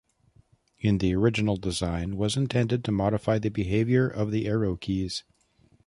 [0.79, 5.23] In the original design, was intended to modify the behavior of the arrow keys.